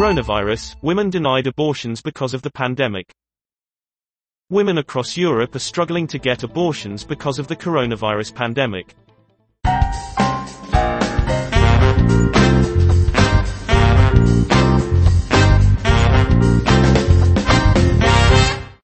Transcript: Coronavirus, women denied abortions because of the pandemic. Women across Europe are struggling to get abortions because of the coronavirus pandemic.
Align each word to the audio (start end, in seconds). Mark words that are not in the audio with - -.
Coronavirus, 0.00 0.76
women 0.80 1.10
denied 1.10 1.46
abortions 1.46 2.00
because 2.00 2.32
of 2.32 2.40
the 2.40 2.50
pandemic. 2.50 3.12
Women 4.48 4.78
across 4.78 5.14
Europe 5.14 5.54
are 5.54 5.58
struggling 5.58 6.06
to 6.06 6.18
get 6.18 6.42
abortions 6.42 7.04
because 7.04 7.38
of 7.38 7.48
the 7.48 7.54
coronavirus 7.54 8.34
pandemic. 8.34 8.94